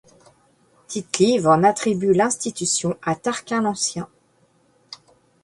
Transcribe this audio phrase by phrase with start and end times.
[0.87, 4.09] Tite-Live en attribue l'institution à Tarquin l'Ancien.